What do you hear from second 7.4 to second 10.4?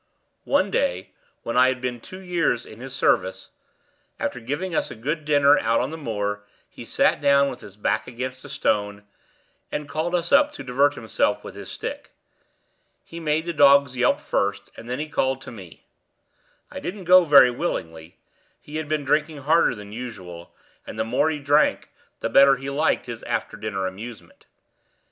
with his back against a stone, and called us